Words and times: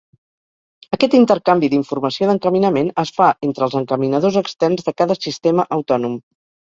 Aquest 0.95 1.15
intercanvi 1.17 1.69
d'informació 1.73 2.29
d'encaminament 2.31 2.89
es 3.03 3.11
fa 3.19 3.29
entre 3.49 3.67
els 3.67 3.77
encaminadors 3.81 4.41
externs 4.45 4.89
de 4.89 4.95
cada 5.03 5.19
sistema 5.27 5.67
autònom. 5.79 6.19